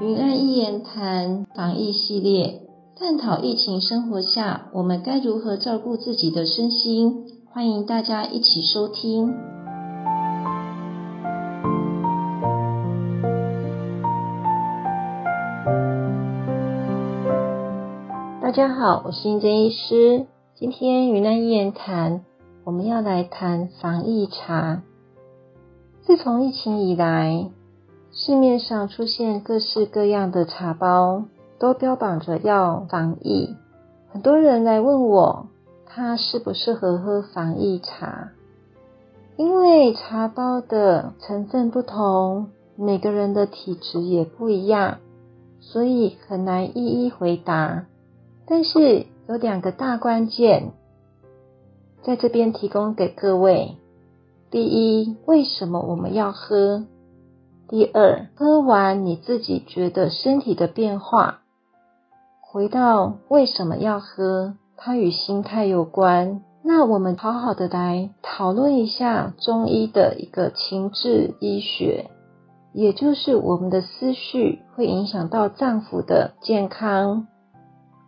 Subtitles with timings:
[0.00, 2.62] 云安一言谈防疫系列，
[2.94, 9.34] 探讨疫情生活下我们该如何照顾自己的身心，欢迎大家一起收听。
[18.40, 22.24] 大家好，我是英珍医师，今天云南一言谈，
[22.62, 24.80] 我们要来谈防疫茶。
[26.02, 27.50] 自从疫情以来，
[28.20, 31.22] 市面上出现各式各样的茶包，
[31.60, 33.54] 都标榜着要防疫。
[34.10, 35.46] 很多人来问我，
[35.86, 38.30] 它适不适合喝防疫茶？
[39.36, 44.98] 因为茶包的成分不同，每个人的体质也不一样，
[45.60, 47.86] 所以很难一一回答。
[48.48, 50.72] 但是有两个大关键，
[52.02, 53.76] 在这边提供给各位。
[54.50, 56.82] 第一，为什么我们要喝？
[57.68, 61.40] 第二，喝完你自己觉得身体的变化，
[62.40, 66.42] 回到为什么要喝，它与心态有关。
[66.62, 72.10] 那我们好好的来讨论一下中医的一个情志医学，
[72.72, 77.26] 也就是我们的思绪会影响到脏腑的健康。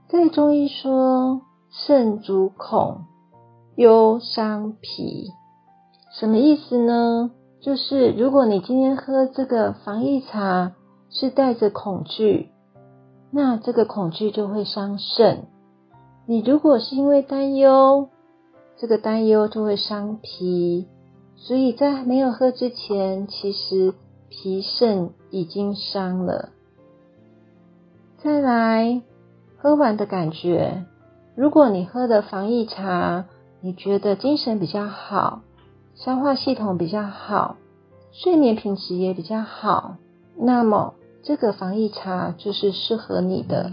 [0.08, 3.02] 在中医说，肾主恐，
[3.76, 5.28] 忧伤脾，
[6.18, 7.30] 什么意思呢？
[7.60, 10.72] 就是如果你今天喝这个防疫茶
[11.10, 12.48] 是带着恐惧，
[13.30, 15.44] 那这个恐惧就会伤肾。
[16.26, 18.08] 你如果是因为担忧，
[18.78, 20.88] 这个担忧就会伤脾。
[21.36, 23.94] 所以在没有喝之前，其实
[24.28, 26.50] 脾肾已经伤了。
[28.22, 29.02] 再来
[29.56, 30.84] 喝完的感觉，
[31.34, 33.26] 如果你喝的防疫茶，
[33.60, 35.40] 你觉得精神比较好。
[35.94, 37.56] 消化系统比较好，
[38.12, 39.96] 睡眠品质也比较好，
[40.36, 43.72] 那么这个防疫茶就是适合你的。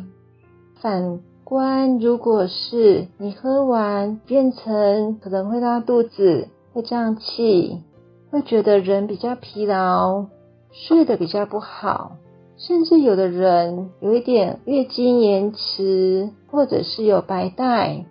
[0.81, 7.81] 反观，如果是你喝完变成可能会拉肚子、会胀气、
[8.29, 10.25] 会觉得人比较疲劳、
[10.71, 12.17] 睡得比较不好，
[12.57, 18.05] 甚至有的人有一点月经延迟，或者是有白带，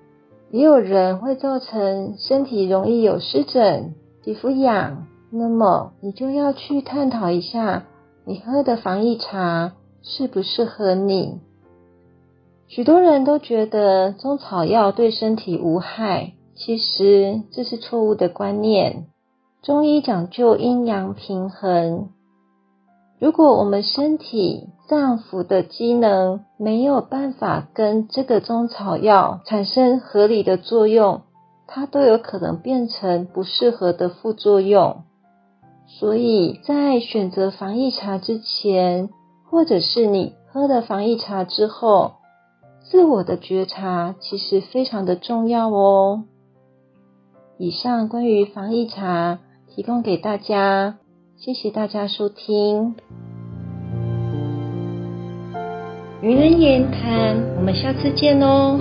[0.51, 3.95] 也有人会造成身体容易有湿疹。
[4.23, 7.85] 皮肤痒，那么你就要去探讨一下，
[8.25, 11.41] 你喝的防疫茶适不适合你。
[12.69, 19.07] 许多人都觉得中草药对身体无害，其实这是错误的观念。
[19.63, 22.09] 中医讲究阴阳平衡，
[23.19, 31.23] 如果我们身体脏腑的机能没有办法跟这个中草药产生合理的作用。
[31.69, 35.03] 它都有可能变成不适合的副作用，
[35.89, 39.11] 所以在选择防疫茶之前，
[39.51, 42.13] 或者是你喝了防疫茶之后，
[42.89, 46.23] 自我的觉察其实非常的重要哦。
[47.59, 49.41] 以上关于防疫茶
[49.75, 50.99] 提供给大家，
[51.39, 52.97] 谢谢大家收听。
[56.23, 58.81] 愚人言谈，我们下次见哦。